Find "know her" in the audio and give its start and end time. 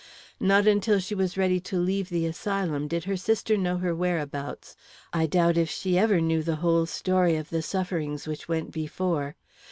3.55-3.93